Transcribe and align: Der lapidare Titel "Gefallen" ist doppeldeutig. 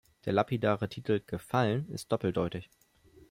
Der 0.25 0.33
lapidare 0.33 0.89
Titel 0.89 1.21
"Gefallen" 1.27 1.87
ist 1.89 2.11
doppeldeutig. 2.11 2.71